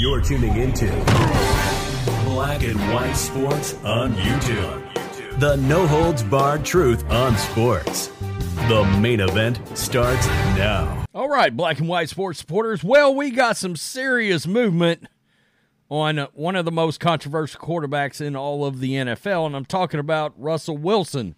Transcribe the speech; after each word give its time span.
You're 0.00 0.22
tuning 0.22 0.56
into 0.56 0.86
Black 2.24 2.62
and 2.62 2.80
White 2.90 3.12
Sports 3.12 3.74
on 3.84 4.14
YouTube. 4.14 5.38
The 5.38 5.56
no 5.56 5.86
holds 5.86 6.22
barred 6.22 6.64
truth 6.64 7.04
on 7.10 7.36
sports. 7.36 8.06
The 8.70 8.82
main 8.98 9.20
event 9.20 9.60
starts 9.76 10.26
now. 10.56 11.04
All 11.14 11.28
right, 11.28 11.54
Black 11.54 11.80
and 11.80 11.86
White 11.86 12.08
Sports 12.08 12.38
supporters. 12.38 12.82
Well, 12.82 13.14
we 13.14 13.30
got 13.30 13.58
some 13.58 13.76
serious 13.76 14.46
movement 14.46 15.06
on 15.90 16.16
one 16.32 16.56
of 16.56 16.64
the 16.64 16.72
most 16.72 16.98
controversial 16.98 17.60
quarterbacks 17.60 18.22
in 18.22 18.34
all 18.34 18.64
of 18.64 18.80
the 18.80 18.92
NFL, 18.92 19.44
and 19.44 19.54
I'm 19.54 19.66
talking 19.66 20.00
about 20.00 20.32
Russell 20.40 20.78
Wilson, 20.78 21.34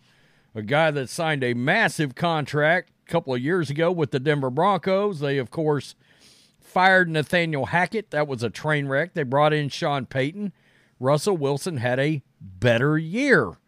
a 0.55 0.63
guy 0.63 0.93
that 0.93 1.11
signed 1.11 1.43
a 1.43 1.55
massive 1.55 2.15
contract 2.15 2.93
a 3.09 3.11
couple 3.11 3.35
of 3.35 3.41
years 3.41 3.71
ago 3.71 3.91
with 3.91 4.13
the 4.13 4.21
Denver 4.21 4.51
Broncos. 4.51 5.19
They, 5.19 5.39
of 5.39 5.51
course, 5.51 5.97
fired 6.73 7.09
Nathaniel 7.09 7.67
Hackett. 7.67 8.11
That 8.11 8.27
was 8.27 8.43
a 8.43 8.51
train 8.51 8.89
wreck. 8.89 9.15
They 9.15 9.23
brought 9.23 9.53
in 9.53 9.69
Sean 9.69 10.07
Payton. 10.07 10.53
Russell 10.99 11.37
Wilson 11.37 11.77
had 11.77 12.01
a 12.01 12.23
better 12.41 12.97
year. 12.97 13.59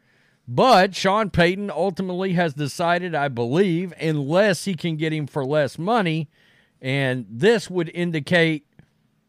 But 0.47 0.95
Sean 0.95 1.31
Payton 1.31 1.71
ultimately 1.71 2.35
has 2.35 2.55
decided, 2.55 3.15
I 3.15 3.29
believe, 3.29 3.95
unless 4.01 4.65
he 4.67 4.75
can 4.75 4.97
get 4.97 5.13
him 5.13 5.27
for 5.27 5.45
less 5.45 5.79
money, 5.79 6.29
and 6.83 7.27
this 7.31 7.71
would 7.71 7.91
indicate 7.95 8.67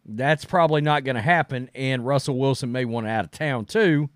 that's 0.06 0.46
probably 0.46 0.82
not 0.82 1.04
going 1.04 1.16
to 1.16 1.22
happen, 1.22 1.70
and 1.74 2.06
Russell 2.06 2.38
Wilson 2.38 2.72
may 2.72 2.86
want 2.86 3.08
out 3.08 3.26
of 3.26 3.32
town 3.32 3.66
too, 3.66 4.10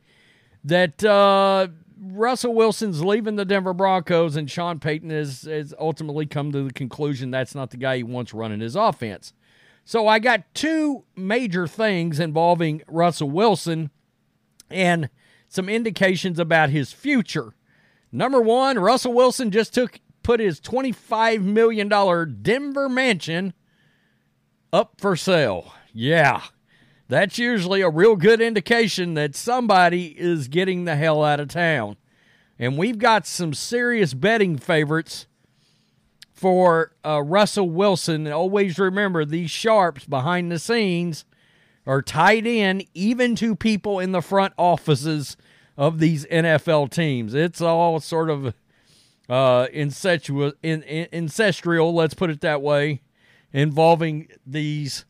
that 0.63 1.03
uh, 1.03 1.67
Russell 1.99 2.53
Wilson's 2.53 3.03
leaving 3.03 3.37
the 3.37 3.45
Denver 3.45 3.73
Broncos, 3.73 4.35
and 4.35 4.51
Sean 4.51 4.79
Payton 4.79 5.09
has, 5.09 5.43
has 5.43 5.73
ultimately 5.79 6.25
come 6.25 6.51
to 6.51 6.63
the 6.63 6.73
conclusion 6.73 7.31
that's 7.31 7.55
not 7.55 7.71
the 7.71 7.77
guy 7.77 7.97
he 7.97 8.03
wants 8.03 8.33
running 8.33 8.59
his 8.59 8.75
offense. 8.75 9.33
So 9.89 10.07
I 10.07 10.19
got 10.19 10.53
two 10.53 11.03
major 11.15 11.65
things 11.65 12.19
involving 12.19 12.83
Russell 12.87 13.31
Wilson 13.31 13.89
and 14.69 15.09
some 15.47 15.67
indications 15.67 16.37
about 16.37 16.69
his 16.69 16.93
future. 16.93 17.55
Number 18.11 18.39
one, 18.39 18.77
Russell 18.77 19.13
Wilson 19.13 19.49
just 19.49 19.73
took 19.73 19.99
put 20.21 20.41
his 20.41 20.61
$25 20.61 21.41
million 21.41 21.89
Denver 22.43 22.87
mansion 22.87 23.55
up 24.71 24.93
for 24.99 25.15
sale. 25.15 25.73
Yeah, 25.91 26.43
that's 27.07 27.39
usually 27.39 27.81
a 27.81 27.89
real 27.89 28.15
good 28.15 28.41
indication 28.41 29.15
that 29.15 29.35
somebody 29.35 30.13
is 30.19 30.49
getting 30.49 30.85
the 30.85 30.97
hell 30.97 31.23
out 31.23 31.39
of 31.39 31.47
town. 31.47 31.97
And 32.59 32.77
we've 32.77 32.99
got 32.99 33.25
some 33.25 33.55
serious 33.55 34.13
betting 34.13 34.55
favorites 34.59 35.25
for 36.39 36.93
uh, 37.05 37.21
Russell 37.21 37.69
Wilson. 37.69 38.25
Always 38.31 38.79
remember 38.79 39.25
these 39.25 39.51
sharps 39.51 40.05
behind 40.05 40.49
the 40.49 40.57
scenes 40.57 41.25
are 41.85 42.01
tied 42.01 42.47
in 42.47 42.83
even 42.93 43.35
to 43.35 43.57
people 43.57 43.99
in 43.99 44.13
the 44.13 44.21
front 44.21 44.53
offices 44.57 45.35
of 45.75 45.99
these 45.99 46.25
NFL 46.27 46.91
teams. 46.91 47.33
It's 47.33 47.59
all 47.59 47.99
sort 47.99 48.29
of 48.29 48.53
uh, 49.27 49.67
incestuous, 49.73 50.53
in, 50.63 50.83
in, 50.83 51.25
incestual, 51.25 51.93
let's 51.93 52.13
put 52.13 52.29
it 52.29 52.39
that 52.39 52.61
way, 52.61 53.01
involving 53.51 54.29
these 54.45 55.03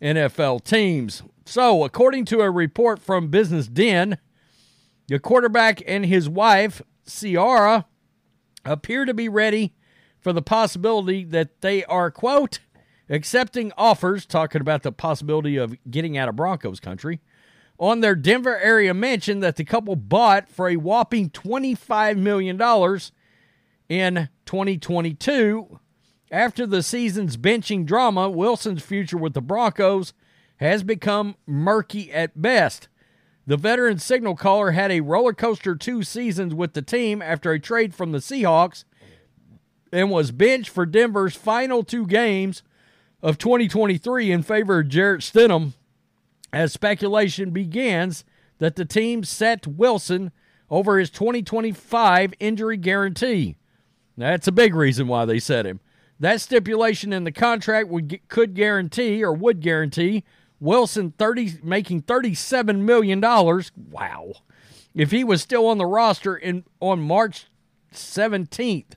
NFL 0.00 0.64
teams. 0.64 1.22
So, 1.44 1.84
according 1.84 2.24
to 2.26 2.40
a 2.40 2.50
report 2.50 3.00
from 3.00 3.28
Business 3.28 3.68
Den, 3.68 4.16
the 5.08 5.18
quarterback 5.18 5.82
and 5.86 6.06
his 6.06 6.26
wife, 6.26 6.80
Ciara, 7.06 7.84
appear 8.64 9.04
to 9.04 9.12
be 9.12 9.28
ready 9.28 9.74
for 10.20 10.32
the 10.32 10.42
possibility 10.42 11.24
that 11.24 11.60
they 11.60 11.84
are, 11.84 12.10
quote, 12.10 12.60
accepting 13.08 13.72
offers, 13.76 14.26
talking 14.26 14.60
about 14.60 14.82
the 14.82 14.92
possibility 14.92 15.56
of 15.56 15.74
getting 15.90 16.16
out 16.16 16.28
of 16.28 16.36
Broncos 16.36 16.80
country, 16.80 17.20
on 17.78 18.00
their 18.00 18.14
Denver 18.14 18.58
area 18.58 18.92
mansion 18.92 19.40
that 19.40 19.56
the 19.56 19.64
couple 19.64 19.96
bought 19.96 20.48
for 20.48 20.68
a 20.68 20.76
whopping 20.76 21.30
$25 21.30 22.18
million 22.18 22.60
in 23.88 24.28
2022. 24.44 25.80
After 26.30 26.66
the 26.66 26.82
season's 26.82 27.36
benching 27.36 27.86
drama, 27.86 28.30
Wilson's 28.30 28.82
future 28.82 29.16
with 29.16 29.32
the 29.32 29.40
Broncos 29.40 30.12
has 30.56 30.82
become 30.82 31.36
murky 31.46 32.12
at 32.12 32.40
best. 32.40 32.88
The 33.46 33.56
veteran 33.56 33.98
signal 33.98 34.36
caller 34.36 34.72
had 34.72 34.92
a 34.92 35.00
roller 35.00 35.32
coaster 35.32 35.74
two 35.74 36.02
seasons 36.02 36.54
with 36.54 36.74
the 36.74 36.82
team 36.82 37.20
after 37.22 37.50
a 37.50 37.58
trade 37.58 37.94
from 37.94 38.12
the 38.12 38.18
Seahawks 38.18 38.84
and 39.92 40.10
was 40.10 40.30
benched 40.30 40.70
for 40.70 40.86
Denver's 40.86 41.36
final 41.36 41.82
two 41.82 42.06
games 42.06 42.62
of 43.22 43.38
2023 43.38 44.30
in 44.30 44.42
favor 44.42 44.80
of 44.80 44.88
Jarrett 44.88 45.20
Stidham 45.20 45.72
as 46.52 46.72
speculation 46.72 47.50
begins 47.50 48.24
that 48.58 48.76
the 48.76 48.84
team 48.84 49.24
set 49.24 49.66
Wilson 49.66 50.32
over 50.70 50.98
his 50.98 51.10
2025 51.10 52.34
injury 52.38 52.76
guarantee. 52.76 53.56
That's 54.16 54.46
a 54.46 54.52
big 54.52 54.74
reason 54.74 55.08
why 55.08 55.24
they 55.24 55.38
set 55.38 55.66
him. 55.66 55.80
That 56.18 56.40
stipulation 56.40 57.12
in 57.12 57.24
the 57.24 57.32
contract 57.32 57.88
would 57.88 58.20
could 58.28 58.54
guarantee 58.54 59.24
or 59.24 59.32
would 59.32 59.60
guarantee 59.60 60.24
Wilson 60.60 61.14
30 61.16 61.60
making 61.62 62.02
37 62.02 62.84
million 62.84 63.20
dollars. 63.20 63.72
Wow. 63.90 64.32
If 64.94 65.10
he 65.10 65.24
was 65.24 65.40
still 65.40 65.66
on 65.66 65.78
the 65.78 65.86
roster 65.86 66.36
in 66.36 66.64
on 66.78 67.00
March 67.00 67.46
17th. 67.94 68.92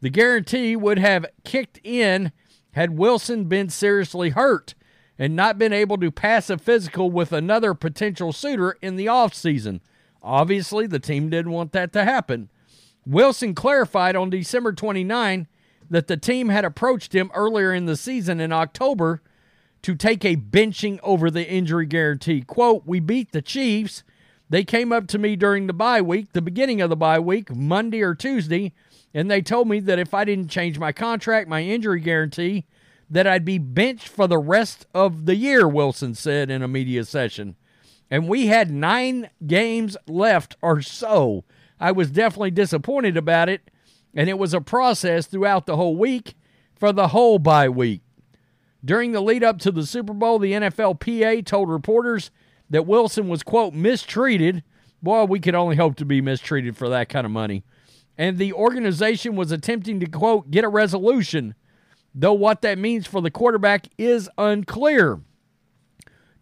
The 0.00 0.10
guarantee 0.10 0.76
would 0.76 0.98
have 0.98 1.26
kicked 1.44 1.80
in 1.82 2.32
had 2.72 2.96
Wilson 2.96 3.44
been 3.44 3.68
seriously 3.68 4.30
hurt 4.30 4.74
and 5.18 5.34
not 5.34 5.58
been 5.58 5.72
able 5.72 5.98
to 5.98 6.10
pass 6.10 6.48
a 6.48 6.58
physical 6.58 7.10
with 7.10 7.32
another 7.32 7.74
potential 7.74 8.32
suitor 8.32 8.76
in 8.80 8.96
the 8.96 9.06
offseason. 9.06 9.80
Obviously, 10.22 10.86
the 10.86 11.00
team 11.00 11.30
didn't 11.30 11.52
want 11.52 11.72
that 11.72 11.92
to 11.92 12.04
happen. 12.04 12.48
Wilson 13.04 13.54
clarified 13.54 14.14
on 14.14 14.30
December 14.30 14.72
29 14.72 15.48
that 15.90 16.06
the 16.06 16.16
team 16.16 16.50
had 16.50 16.64
approached 16.64 17.14
him 17.14 17.30
earlier 17.34 17.72
in 17.72 17.86
the 17.86 17.96
season 17.96 18.40
in 18.40 18.52
October 18.52 19.22
to 19.82 19.94
take 19.94 20.24
a 20.24 20.36
benching 20.36 20.98
over 21.02 21.30
the 21.30 21.48
injury 21.48 21.86
guarantee. 21.86 22.42
Quote, 22.42 22.82
We 22.84 23.00
beat 23.00 23.32
the 23.32 23.42
Chiefs. 23.42 24.02
They 24.50 24.64
came 24.64 24.92
up 24.92 25.06
to 25.08 25.18
me 25.18 25.36
during 25.36 25.66
the 25.66 25.72
bye 25.72 26.00
week, 26.00 26.32
the 26.32 26.42
beginning 26.42 26.80
of 26.80 26.90
the 26.90 26.96
bye 26.96 27.18
week, 27.18 27.54
Monday 27.54 28.02
or 28.02 28.14
Tuesday, 28.14 28.72
and 29.14 29.30
they 29.30 29.40
told 29.40 29.68
me 29.68 29.80
that 29.80 29.98
if 29.98 30.12
I 30.12 30.24
didn't 30.24 30.48
change 30.48 30.78
my 30.78 30.92
contract, 30.92 31.48
my 31.48 31.62
injury 31.62 32.00
guarantee, 32.00 32.66
that 33.10 33.26
I'd 33.26 33.44
be 33.44 33.58
benched 33.58 34.08
for 34.08 34.26
the 34.26 34.38
rest 34.38 34.86
of 34.94 35.26
the 35.26 35.36
year, 35.36 35.66
Wilson 35.66 36.14
said 36.14 36.50
in 36.50 36.62
a 36.62 36.68
media 36.68 37.04
session. 37.04 37.56
And 38.10 38.28
we 38.28 38.46
had 38.46 38.70
nine 38.70 39.30
games 39.46 39.96
left 40.06 40.56
or 40.60 40.82
so. 40.82 41.44
I 41.80 41.92
was 41.92 42.10
definitely 42.10 42.50
disappointed 42.50 43.16
about 43.16 43.48
it, 43.48 43.70
and 44.14 44.28
it 44.28 44.38
was 44.38 44.52
a 44.52 44.60
process 44.60 45.26
throughout 45.26 45.66
the 45.66 45.76
whole 45.76 45.96
week 45.96 46.34
for 46.74 46.92
the 46.92 47.08
whole 47.08 47.38
bye 47.38 47.68
week. 47.68 48.02
During 48.84 49.12
the 49.12 49.20
lead 49.20 49.42
up 49.42 49.58
to 49.60 49.72
the 49.72 49.86
Super 49.86 50.14
Bowl, 50.14 50.38
the 50.38 50.52
NFLPA 50.52 51.44
told 51.44 51.68
reporters 51.68 52.30
that 52.70 52.86
Wilson 52.86 53.28
was, 53.28 53.42
quote, 53.42 53.74
mistreated. 53.74 54.62
Boy, 55.02 55.24
we 55.24 55.40
could 55.40 55.54
only 55.54 55.76
hope 55.76 55.96
to 55.96 56.04
be 56.04 56.20
mistreated 56.20 56.76
for 56.76 56.88
that 56.90 57.08
kind 57.08 57.24
of 57.24 57.32
money 57.32 57.64
and 58.18 58.36
the 58.36 58.52
organization 58.52 59.36
was 59.36 59.52
attempting 59.52 60.00
to, 60.00 60.06
quote, 60.06 60.50
get 60.50 60.64
a 60.64 60.68
resolution, 60.68 61.54
though 62.12 62.32
what 62.32 62.60
that 62.62 62.76
means 62.76 63.06
for 63.06 63.22
the 63.22 63.30
quarterback 63.30 63.86
is 63.96 64.28
unclear. 64.36 65.20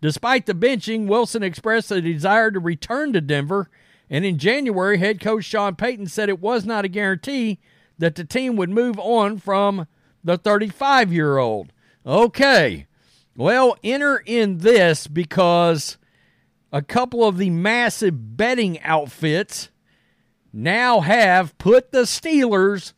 Despite 0.00 0.46
the 0.46 0.54
benching, 0.54 1.06
Wilson 1.06 1.42
expressed 1.42 1.90
a 1.90 2.00
desire 2.00 2.50
to 2.50 2.58
return 2.58 3.12
to 3.12 3.20
Denver, 3.20 3.68
and 4.08 4.24
in 4.24 4.38
January, 4.38 4.98
head 4.98 5.20
coach 5.20 5.44
Sean 5.44 5.76
Payton 5.76 6.06
said 6.06 6.28
it 6.28 6.40
was 6.40 6.64
not 6.64 6.86
a 6.86 6.88
guarantee 6.88 7.60
that 7.98 8.14
the 8.14 8.24
team 8.24 8.56
would 8.56 8.70
move 8.70 8.98
on 8.98 9.38
from 9.38 9.86
the 10.24 10.38
35 10.38 11.12
year 11.12 11.38
old. 11.38 11.72
Okay, 12.06 12.86
well, 13.36 13.76
enter 13.82 14.22
in 14.24 14.58
this 14.58 15.06
because 15.06 15.98
a 16.72 16.82
couple 16.82 17.26
of 17.26 17.36
the 17.36 17.50
massive 17.50 18.36
betting 18.36 18.80
outfits 18.80 19.70
now 20.56 21.00
have 21.00 21.56
put 21.58 21.92
the 21.92 22.02
Steelers 22.02 22.94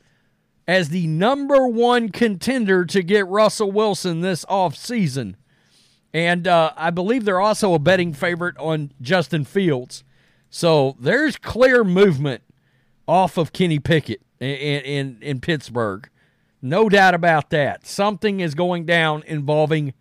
as 0.69 0.91
the 0.91 1.07
number 1.07 1.67
one 1.67 2.11
contender 2.11 2.85
to 2.85 3.03
get 3.03 3.27
Russell 3.27 3.73
Wilson 3.73 4.21
this 4.21 4.45
offseason. 4.45 5.35
And 6.15 6.47
uh, 6.47 6.73
I 6.77 6.91
believe 6.91 7.25
they're 7.25 7.41
also 7.41 7.75
a 7.75 7.79
betting 7.79 8.13
favorite 8.13 8.57
on 8.59 8.93
Justin 9.01 9.45
Fields. 9.45 10.05
So 10.51 10.97
there's 11.01 11.37
clear 11.37 11.83
movement 11.85 12.43
off 13.07 13.37
of 13.37 13.53
Kenny 13.53 13.79
Pickett 13.79 14.23
in, 14.39 14.49
in, 14.49 15.19
in 15.21 15.41
Pittsburgh. 15.41 16.09
No 16.63 16.89
doubt 16.89 17.15
about 17.15 17.51
that. 17.51 17.87
Something 17.87 18.41
is 18.41 18.55
going 18.55 18.85
down 18.85 19.23
involving 19.27 19.95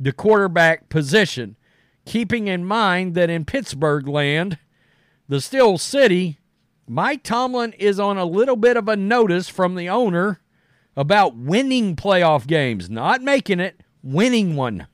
the 0.00 0.12
quarterback 0.12 0.88
position. 0.88 1.56
Keeping 2.04 2.48
in 2.48 2.64
mind 2.64 3.14
that 3.14 3.30
in 3.30 3.44
Pittsburgh 3.44 4.08
land, 4.08 4.58
the 5.28 5.40
Steel 5.40 5.78
City, 5.78 6.38
Mike 6.88 7.22
Tomlin 7.22 7.72
is 7.74 7.98
on 7.98 8.16
a 8.16 8.24
little 8.24 8.56
bit 8.56 8.76
of 8.76 8.88
a 8.88 8.96
notice 8.96 9.48
from 9.48 9.74
the 9.74 9.88
owner 9.88 10.40
about 10.96 11.36
winning 11.36 11.96
playoff 11.96 12.46
games, 12.46 12.88
not 12.88 13.22
making 13.22 13.60
it, 13.60 13.80
winning 14.02 14.56
one. 14.56 14.86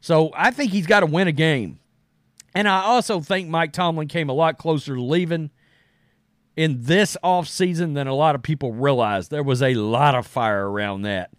So 0.00 0.30
I 0.34 0.50
think 0.50 0.72
he's 0.72 0.86
got 0.86 1.00
to 1.00 1.06
win 1.06 1.28
a 1.28 1.32
game. 1.32 1.78
And 2.54 2.68
I 2.68 2.82
also 2.82 3.20
think 3.20 3.48
Mike 3.48 3.72
Tomlin 3.72 4.08
came 4.08 4.28
a 4.28 4.34
lot 4.34 4.58
closer 4.58 4.94
to 4.94 5.02
leaving 5.02 5.50
in 6.54 6.82
this 6.82 7.16
offseason 7.24 7.94
than 7.94 8.06
a 8.06 8.14
lot 8.14 8.34
of 8.34 8.42
people 8.42 8.72
realize. 8.72 9.28
There 9.28 9.42
was 9.42 9.62
a 9.62 9.74
lot 9.74 10.14
of 10.14 10.26
fire 10.26 10.68
around 10.68 11.02
that. 11.02 11.30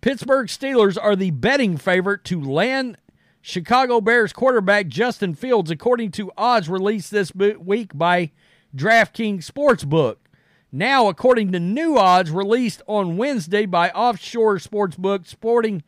Pittsburgh 0.00 0.46
Steelers 0.46 0.96
are 1.00 1.16
the 1.16 1.30
betting 1.30 1.76
favorite 1.76 2.24
to 2.24 2.40
land 2.40 2.96
Chicago 3.42 4.00
Bears 4.00 4.32
quarterback 4.32 4.88
Justin 4.88 5.34
Fields, 5.34 5.70
according 5.70 6.10
to 6.12 6.32
odds 6.36 6.68
released 6.68 7.10
this 7.10 7.34
week 7.34 7.90
by 7.96 8.32
DraftKings 8.76 9.50
Sportsbook. 9.50 10.16
Now, 10.70 11.08
according 11.08 11.52
to 11.52 11.60
new 11.60 11.96
odds 11.96 12.30
released 12.30 12.82
on 12.86 13.16
Wednesday 13.16 13.66
by 13.66 13.90
offshore 13.90 14.58
sportsbook 14.58 15.26
Sporting 15.26 15.82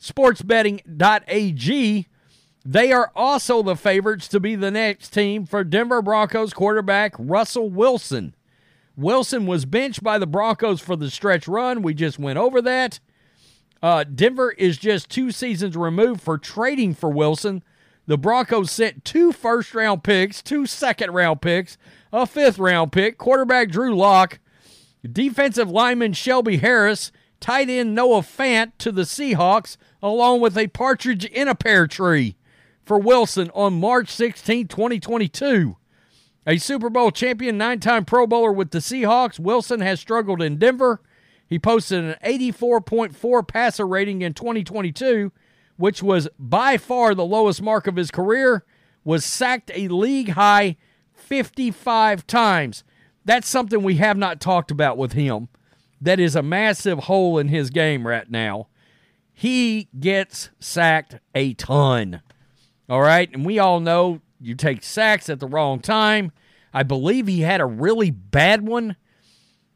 sportsbetting.ag, 0.00 2.06
they 2.64 2.92
are 2.92 3.12
also 3.14 3.62
the 3.62 3.76
favorites 3.76 4.26
to 4.28 4.40
be 4.40 4.56
the 4.56 4.72
next 4.72 5.10
team 5.10 5.46
for 5.46 5.62
Denver 5.62 6.02
Broncos 6.02 6.52
quarterback 6.52 7.14
Russell 7.18 7.70
Wilson. 7.70 8.34
Wilson 8.96 9.46
was 9.46 9.64
benched 9.64 10.02
by 10.02 10.18
the 10.18 10.26
Broncos 10.26 10.80
for 10.80 10.96
the 10.96 11.10
stretch 11.10 11.46
run. 11.46 11.82
We 11.82 11.94
just 11.94 12.18
went 12.18 12.38
over 12.38 12.60
that. 12.62 12.98
Uh, 13.82 14.04
Denver 14.04 14.52
is 14.52 14.78
just 14.78 15.10
two 15.10 15.30
seasons 15.30 15.76
removed 15.76 16.20
for 16.20 16.38
trading 16.38 16.94
for 16.94 17.10
Wilson. 17.10 17.62
The 18.06 18.16
Broncos 18.16 18.70
sent 18.70 19.04
two 19.04 19.32
first 19.32 19.74
round 19.74 20.04
picks, 20.04 20.40
two 20.40 20.66
second 20.66 21.10
round 21.10 21.42
picks, 21.42 21.76
a 22.12 22.26
fifth 22.26 22.58
round 22.58 22.92
pick, 22.92 23.18
quarterback 23.18 23.68
Drew 23.68 23.96
Lock, 23.96 24.38
defensive 25.10 25.70
lineman 25.70 26.12
Shelby 26.12 26.58
Harris, 26.58 27.10
tight 27.40 27.68
end 27.68 27.94
Noah 27.94 28.20
Fant 28.20 28.72
to 28.78 28.92
the 28.92 29.02
Seahawks, 29.02 29.76
along 30.02 30.40
with 30.40 30.56
a 30.56 30.68
partridge 30.68 31.24
in 31.24 31.48
a 31.48 31.54
pear 31.54 31.86
tree 31.86 32.36
for 32.84 32.98
Wilson 32.98 33.50
on 33.54 33.80
March 33.80 34.08
16, 34.08 34.68
2022. 34.68 35.76
A 36.46 36.58
Super 36.58 36.88
Bowl 36.88 37.10
champion, 37.10 37.58
nine 37.58 37.80
time 37.80 38.04
Pro 38.04 38.24
Bowler 38.26 38.52
with 38.52 38.70
the 38.70 38.78
Seahawks, 38.78 39.40
Wilson 39.40 39.80
has 39.80 39.98
struggled 39.98 40.40
in 40.40 40.58
Denver. 40.58 41.02
He 41.48 41.58
posted 41.58 42.04
an 42.04 42.14
84.4 42.24 43.46
passer 43.48 43.86
rating 43.86 44.22
in 44.22 44.32
2022, 44.32 45.32
which 45.76 46.02
was 46.02 46.28
by 46.38 46.76
far 46.76 47.14
the 47.14 47.24
lowest 47.24 47.62
mark 47.62 47.86
of 47.86 47.96
his 47.96 48.10
career, 48.10 48.64
was 49.04 49.24
sacked 49.24 49.70
a 49.74 49.88
league 49.88 50.30
high 50.30 50.76
55 51.14 52.26
times. 52.26 52.84
That's 53.24 53.48
something 53.48 53.82
we 53.82 53.96
have 53.96 54.16
not 54.16 54.40
talked 54.40 54.70
about 54.70 54.96
with 54.96 55.12
him. 55.12 55.48
That 56.00 56.20
is 56.20 56.36
a 56.36 56.42
massive 56.42 57.00
hole 57.00 57.38
in 57.38 57.48
his 57.48 57.70
game 57.70 58.06
right 58.06 58.30
now. 58.30 58.68
He 59.32 59.88
gets 59.98 60.50
sacked 60.60 61.18
a 61.34 61.54
ton. 61.54 62.22
All 62.88 63.00
right. 63.00 63.30
And 63.32 63.44
we 63.44 63.58
all 63.58 63.80
know 63.80 64.20
you 64.40 64.54
take 64.54 64.82
sacks 64.82 65.28
at 65.28 65.40
the 65.40 65.46
wrong 65.46 65.80
time. 65.80 66.32
I 66.72 66.82
believe 66.82 67.26
he 67.26 67.40
had 67.40 67.60
a 67.60 67.66
really 67.66 68.10
bad 68.10 68.66
one 68.66 68.96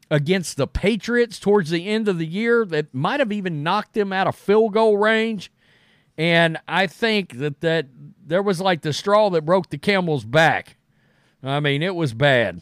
against 0.09 0.57
the 0.57 0.67
Patriots 0.67 1.39
towards 1.39 1.69
the 1.69 1.87
end 1.87 2.07
of 2.07 2.17
the 2.17 2.25
year 2.25 2.65
that 2.65 2.93
might 2.93 3.19
have 3.19 3.31
even 3.31 3.63
knocked 3.63 3.95
him 3.95 4.13
out 4.13 4.27
of 4.27 4.35
field 4.35 4.73
goal 4.73 4.97
range. 4.97 5.51
And 6.17 6.57
I 6.67 6.87
think 6.87 7.37
that, 7.37 7.61
that 7.61 7.87
there 8.25 8.43
was 8.43 8.61
like 8.61 8.81
the 8.81 8.93
straw 8.93 9.29
that 9.29 9.45
broke 9.45 9.69
the 9.69 9.77
camel's 9.77 10.25
back. 10.25 10.77
I 11.43 11.59
mean, 11.59 11.81
it 11.81 11.95
was 11.95 12.13
bad. 12.13 12.61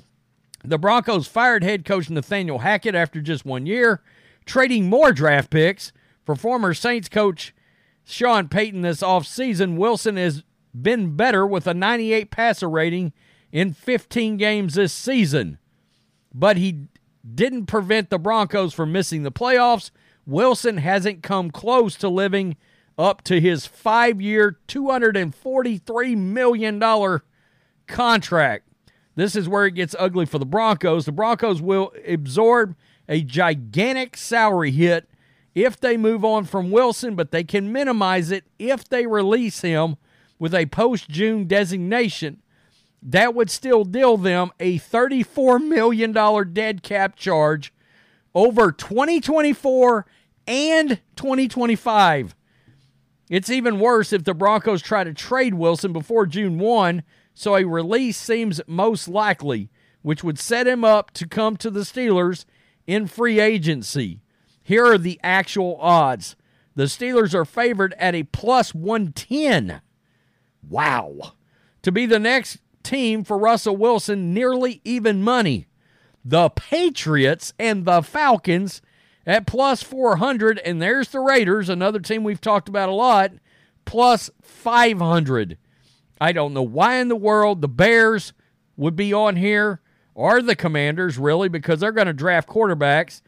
The 0.63 0.77
Broncos 0.77 1.27
fired 1.27 1.63
head 1.63 1.85
coach 1.85 2.09
Nathaniel 2.09 2.59
Hackett 2.59 2.95
after 2.95 3.21
just 3.21 3.45
one 3.45 3.65
year, 3.65 4.01
trading 4.45 4.89
more 4.89 5.11
draft 5.11 5.49
picks 5.49 5.91
for 6.25 6.35
former 6.35 6.73
Saints 6.73 7.09
coach 7.09 7.53
Sean 8.09 8.47
Payton 8.47 8.81
this 8.81 9.01
offseason, 9.01 9.77
Wilson 9.77 10.17
has 10.17 10.43
been 10.79 11.15
better 11.15 11.45
with 11.45 11.67
a 11.67 11.73
98 11.73 12.31
passer 12.31 12.69
rating 12.69 13.13
in 13.51 13.73
15 13.73 14.37
games 14.37 14.73
this 14.73 14.91
season. 14.91 15.59
But 16.33 16.57
he 16.57 16.87
didn't 17.35 17.67
prevent 17.67 18.09
the 18.09 18.17
Broncos 18.17 18.73
from 18.73 18.91
missing 18.91 19.23
the 19.23 19.31
playoffs. 19.31 19.91
Wilson 20.25 20.77
hasn't 20.77 21.23
come 21.23 21.51
close 21.51 21.95
to 21.97 22.09
living 22.09 22.57
up 22.99 23.23
to 23.23 23.39
his 23.39 23.65
five 23.65 24.21
year, 24.21 24.59
$243 24.67 26.17
million 26.17 27.21
contract. 27.87 28.67
This 29.15 29.35
is 29.35 29.49
where 29.49 29.65
it 29.65 29.71
gets 29.71 29.95
ugly 29.97 30.25
for 30.25 30.37
the 30.37 30.45
Broncos. 30.45 31.05
The 31.05 31.11
Broncos 31.11 31.61
will 31.61 31.93
absorb 32.05 32.75
a 33.07 33.23
gigantic 33.23 34.15
salary 34.17 34.71
hit 34.71 35.09
if 35.55 35.79
they 35.79 35.97
move 35.97 36.23
on 36.23 36.45
from 36.45 36.71
Wilson, 36.71 37.15
but 37.15 37.31
they 37.31 37.43
can 37.43 37.71
minimize 37.71 38.31
it 38.31 38.45
if 38.59 38.87
they 38.87 39.07
release 39.07 39.61
him 39.61 39.97
with 40.37 40.53
a 40.53 40.67
post 40.67 41.09
June 41.09 41.45
designation. 41.45 42.41
That 43.01 43.33
would 43.33 43.49
still 43.49 43.85
deal 43.85 44.17
them 44.17 44.51
a 44.59 44.77
$34 44.77 45.65
million 45.65 46.53
dead 46.53 46.83
cap 46.83 47.15
charge 47.15 47.73
over 48.35 48.71
2024 48.71 50.05
and 50.47 50.99
2025. 51.15 52.35
It's 53.29 53.49
even 53.49 53.79
worse 53.79 54.11
if 54.11 54.23
the 54.23 54.33
Broncos 54.33 54.81
try 54.81 55.03
to 55.03 55.13
trade 55.13 55.53
Wilson 55.53 55.93
before 55.93 56.25
June 56.25 56.57
1, 56.57 57.03
so 57.35 57.55
a 57.55 57.63
release 57.63 58.17
seems 58.17 58.59
most 58.67 59.07
likely, 59.07 59.69
which 60.01 60.23
would 60.23 60.39
set 60.39 60.67
him 60.67 60.83
up 60.83 61.11
to 61.11 61.27
come 61.27 61.55
to 61.57 61.69
the 61.69 61.81
Steelers 61.81 62.45
in 62.87 63.05
free 63.05 63.39
agency. 63.39 64.21
Here 64.63 64.85
are 64.85 64.97
the 64.97 65.19
actual 65.23 65.77
odds. 65.79 66.35
The 66.75 66.85
Steelers 66.85 67.35
are 67.35 67.45
favored 67.45 67.93
at 67.99 68.15
a 68.15 68.23
plus 68.23 68.73
110. 68.73 69.81
Wow. 70.67 71.33
To 71.83 71.91
be 71.91 72.05
the 72.07 72.19
next 72.19 72.59
team 72.83 73.23
for 73.23 73.37
Russell 73.37 73.77
Wilson, 73.77 74.33
nearly 74.33 74.81
even 74.83 75.21
money. 75.21 75.67
The 76.25 76.49
Patriots 76.49 77.53
and 77.59 77.85
the 77.85 78.01
Falcons 78.01 78.81
at 79.29 79.45
plus 79.45 79.83
400. 79.83 80.57
And 80.65 80.81
there's 80.81 81.09
the 81.09 81.19
Raiders, 81.19 81.69
another 81.69 81.99
team 81.99 82.23
we've 82.23 82.41
talked 82.41 82.67
about 82.67 82.89
a 82.89 82.93
lot, 82.93 83.31
plus 83.85 84.31
500. 84.41 85.55
I 86.19 86.31
don't 86.31 86.51
know 86.51 86.63
why 86.63 86.95
in 86.95 87.09
the 87.09 87.15
world 87.15 87.61
the 87.61 87.67
Bears 87.67 88.33
would 88.75 88.95
be 88.95 89.13
on 89.13 89.35
here 89.35 89.81
or 90.15 90.41
the 90.41 90.55
Commanders, 90.55 91.19
really, 91.19 91.47
because 91.47 91.79
they're 91.79 91.91
going 91.91 92.07
to 92.07 92.13
draft 92.13 92.49
quarterbacks. 92.49 93.21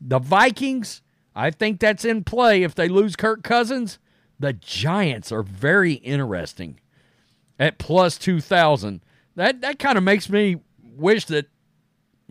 The 0.00 0.18
Vikings, 0.18 1.02
I 1.36 1.52
think 1.52 1.78
that's 1.78 2.04
in 2.04 2.24
play 2.24 2.64
if 2.64 2.74
they 2.74 2.88
lose 2.88 3.14
Kirk 3.14 3.44
Cousins. 3.44 4.00
The 4.40 4.54
Giants 4.54 5.30
are 5.30 5.44
very 5.44 5.94
interesting 5.94 6.80
at 7.60 7.78
plus 7.78 8.18
2,000. 8.18 9.02
That, 9.36 9.60
that 9.60 9.78
kind 9.78 9.96
of 9.96 10.02
makes 10.02 10.28
me 10.28 10.56
wish 10.82 11.26
that 11.26 11.46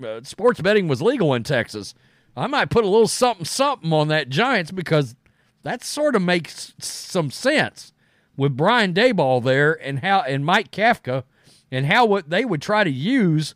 uh, 0.03 0.19
sports 0.23 0.59
betting 0.59 0.89
was 0.89 1.01
legal 1.01 1.33
in 1.33 1.43
Texas. 1.43 1.95
I 2.35 2.47
might 2.47 2.69
put 2.69 2.83
a 2.83 2.89
little 2.89 3.07
something 3.07 3.45
something 3.45 3.93
on 3.93 4.07
that 4.07 4.29
Giants 4.29 4.71
because 4.71 5.15
that 5.63 5.83
sort 5.83 6.15
of 6.15 6.21
makes 6.21 6.73
some 6.79 7.31
sense 7.31 7.93
with 8.35 8.57
Brian 8.57 8.93
Daboll 8.93 9.43
there 9.43 9.73
and 9.73 9.99
how 9.99 10.21
and 10.21 10.45
Mike 10.45 10.71
Kafka 10.71 11.23
and 11.71 11.85
how 11.85 12.05
what 12.05 12.29
they 12.29 12.45
would 12.45 12.61
try 12.61 12.83
to 12.83 12.91
use 12.91 13.55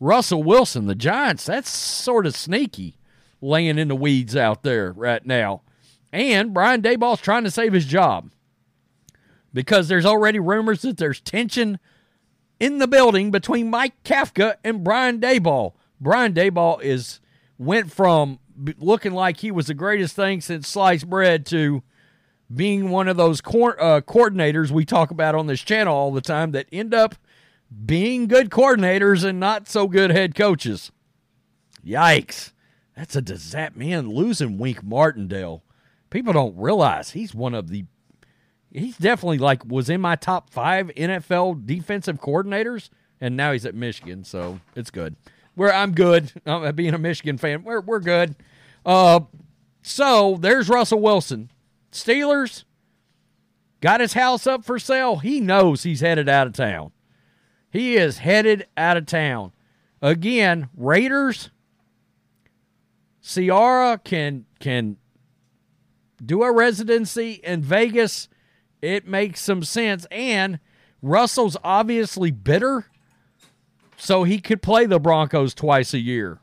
Russell 0.00 0.42
Wilson. 0.42 0.86
The 0.86 0.94
Giants, 0.94 1.44
that's 1.46 1.70
sort 1.70 2.26
of 2.26 2.34
sneaky 2.34 2.98
laying 3.40 3.78
in 3.78 3.88
the 3.88 3.96
weeds 3.96 4.34
out 4.34 4.62
there 4.62 4.92
right 4.92 5.24
now. 5.24 5.62
And 6.12 6.54
Brian 6.54 6.80
Daboll's 6.80 7.20
trying 7.20 7.44
to 7.44 7.50
save 7.50 7.72
his 7.72 7.86
job 7.86 8.30
because 9.52 9.88
there's 9.88 10.06
already 10.06 10.38
rumors 10.38 10.82
that 10.82 10.96
there's 10.96 11.20
tension 11.20 11.78
in 12.60 12.78
the 12.78 12.88
building 12.88 13.30
between 13.30 13.70
Mike 13.70 14.02
Kafka 14.04 14.56
and 14.64 14.84
Brian 14.84 15.20
Daboll. 15.20 15.74
Brian 16.00 16.32
Daboll 16.32 16.80
is 16.82 17.20
went 17.58 17.92
from 17.92 18.38
looking 18.78 19.12
like 19.12 19.38
he 19.38 19.50
was 19.50 19.66
the 19.66 19.74
greatest 19.74 20.14
thing 20.14 20.40
since 20.40 20.68
sliced 20.68 21.08
bread 21.08 21.44
to 21.46 21.82
being 22.54 22.90
one 22.90 23.08
of 23.08 23.16
those 23.16 23.40
co- 23.40 23.70
uh, 23.70 24.00
coordinators 24.00 24.70
we 24.70 24.84
talk 24.84 25.10
about 25.10 25.34
on 25.34 25.46
this 25.46 25.60
channel 25.60 25.94
all 25.94 26.12
the 26.12 26.20
time 26.20 26.52
that 26.52 26.66
end 26.72 26.94
up 26.94 27.16
being 27.84 28.26
good 28.28 28.50
coordinators 28.50 29.24
and 29.24 29.40
not 29.40 29.68
so 29.68 29.88
good 29.88 30.10
head 30.10 30.34
coaches. 30.34 30.92
Yikes. 31.84 32.52
That's 32.96 33.16
a 33.16 33.22
disaster, 33.22 33.78
man. 33.78 34.10
Losing 34.10 34.56
Wink 34.56 34.82
Martindale, 34.84 35.64
people 36.10 36.32
don't 36.32 36.56
realize 36.56 37.10
he's 37.10 37.34
one 37.34 37.54
of 37.54 37.68
the. 37.68 37.84
He's 38.70 38.96
definitely 38.96 39.38
like 39.38 39.64
was 39.64 39.88
in 39.88 40.00
my 40.00 40.16
top 40.16 40.50
five 40.50 40.88
NFL 40.96 41.66
defensive 41.66 42.20
coordinators, 42.20 42.90
and 43.20 43.36
now 43.36 43.52
he's 43.52 43.66
at 43.66 43.74
Michigan, 43.74 44.24
so 44.24 44.60
it's 44.76 44.90
good. 44.90 45.16
Where 45.54 45.72
I'm 45.72 45.92
good, 45.92 46.32
I'm 46.46 46.74
being 46.74 46.94
a 46.94 46.98
Michigan 46.98 47.38
fan. 47.38 47.64
We're 47.64 47.80
we're 47.80 48.00
good. 48.00 48.36
Uh, 48.84 49.20
so 49.82 50.36
there's 50.40 50.68
Russell 50.68 51.00
Wilson, 51.00 51.50
Steelers. 51.92 52.64
Got 53.80 54.00
his 54.00 54.14
house 54.14 54.46
up 54.46 54.64
for 54.64 54.78
sale. 54.78 55.16
He 55.16 55.40
knows 55.40 55.82
he's 55.82 56.00
headed 56.00 56.26
out 56.28 56.46
of 56.46 56.54
town. 56.54 56.92
He 57.70 57.96
is 57.96 58.18
headed 58.18 58.66
out 58.76 58.96
of 58.96 59.04
town. 59.04 59.52
Again, 60.00 60.68
Raiders. 60.76 61.50
Ciara 63.20 63.98
can 63.98 64.44
can 64.60 64.96
do 66.24 66.42
a 66.42 66.52
residency 66.52 67.40
in 67.44 67.62
Vegas. 67.62 68.28
It 68.80 69.06
makes 69.06 69.40
some 69.40 69.62
sense. 69.64 70.06
And 70.10 70.60
Russell's 71.02 71.56
obviously 71.64 72.30
bitter, 72.30 72.86
so 74.04 74.24
he 74.24 74.38
could 74.38 74.60
play 74.60 74.84
the 74.86 75.00
Broncos 75.00 75.54
twice 75.54 75.94
a 75.94 75.98
year. 75.98 76.38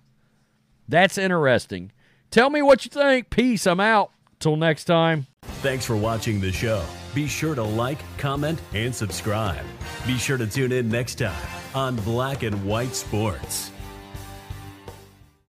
That's 0.88 1.18
interesting. 1.18 1.92
Tell 2.32 2.50
me 2.50 2.62
what 2.62 2.84
you 2.86 2.90
think. 2.90 3.30
Peace. 3.30 3.68
I'm 3.68 3.80
out. 3.80 4.12
Till 4.40 4.56
next 4.56 4.86
time. 4.86 5.28
Thanks 5.62 5.86
for 5.86 5.96
watching 5.96 6.42
the 6.42 6.52
show. 6.52 6.84
Be 7.14 7.28
sure 7.28 7.54
to 7.54 7.62
like, 7.62 8.00
comment, 8.18 8.60
and 8.74 8.94
subscribe. 8.94 9.64
Be 10.08 10.18
sure 10.18 10.38
to 10.38 10.48
tune 10.48 10.72
in 10.72 10.90
next 10.90 11.16
time 11.16 11.36
on 11.76 11.96
Black 11.98 12.44
and 12.44 12.66
White 12.66 12.96
Sports. 12.96 13.71